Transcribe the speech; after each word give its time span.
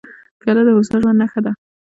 پیاله 0.39 0.61
د 0.65 0.69
هوسا 0.77 0.95
ژوند 1.01 1.19
نښه 1.21 1.39
ده. 1.45 1.51